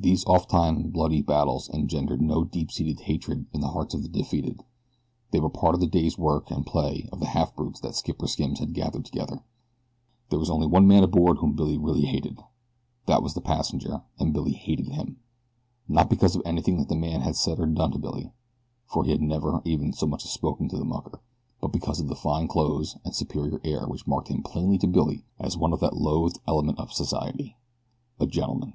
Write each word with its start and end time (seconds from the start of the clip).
These 0.00 0.24
ofttimes 0.24 0.92
bloody 0.92 1.22
battles 1.22 1.70
engendered 1.70 2.20
no 2.20 2.42
deep 2.44 2.70
seated 2.72 3.02
hatred 3.02 3.46
in 3.54 3.60
the 3.60 3.68
hearts 3.68 3.94
of 3.94 4.02
the 4.02 4.08
defeated. 4.08 4.62
They 5.30 5.38
were 5.40 5.48
part 5.48 5.74
of 5.76 5.80
the 5.80 5.86
day's 5.86 6.18
work 6.18 6.50
and 6.50 6.66
play 6.66 7.08
of 7.12 7.20
the 7.20 7.26
half 7.28 7.54
brutes 7.54 7.78
that 7.80 7.94
Skipper 7.94 8.26
Simms 8.26 8.58
had 8.58 8.74
gathered 8.74 9.04
together. 9.04 9.44
There 10.28 10.38
was 10.40 10.50
only 10.50 10.66
one 10.66 10.86
man 10.88 11.04
aboard 11.04 11.38
whom 11.38 11.54
Billy 11.54 11.78
really 11.78 12.06
hated. 12.06 12.40
That 13.06 13.22
was 13.22 13.32
the 13.34 13.40
passenger, 13.40 14.02
and 14.18 14.34
Billy 14.34 14.52
hated 14.52 14.88
him, 14.88 15.20
not 15.88 16.10
because 16.10 16.34
of 16.34 16.42
anything 16.44 16.76
that 16.78 16.88
the 16.88 16.96
man 16.96 17.20
had 17.22 17.36
said 17.36 17.58
or 17.60 17.64
done 17.66 17.92
to 17.92 17.98
Billy, 17.98 18.32
for 18.86 19.04
he 19.04 19.12
had 19.12 19.22
never 19.22 19.62
even 19.64 19.92
so 19.92 20.06
much 20.06 20.24
as 20.24 20.30
spoken 20.32 20.68
to 20.70 20.76
the 20.76 20.84
mucker, 20.84 21.22
but 21.60 21.72
because 21.72 22.00
of 22.00 22.08
the 22.08 22.16
fine 22.16 22.48
clothes 22.48 22.98
and 23.04 23.14
superior 23.14 23.60
air 23.64 23.86
which 23.86 24.08
marked 24.08 24.28
him 24.28 24.42
plainly 24.42 24.76
to 24.76 24.88
Billy 24.88 25.24
as 25.38 25.56
one 25.56 25.72
of 25.72 25.80
that 25.80 25.96
loathed 25.96 26.40
element 26.48 26.78
of 26.80 26.92
society 26.92 27.56
a 28.18 28.26
gentleman. 28.26 28.74